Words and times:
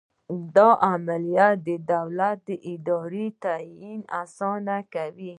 دا 0.55 0.69
عملیه 0.91 1.49
د 1.67 1.69
دولت 1.93 2.37
د 2.47 2.49
دارایۍ 2.87 3.27
تعین 3.43 4.01
اسانه 4.23 4.77
کوي. 4.93 5.29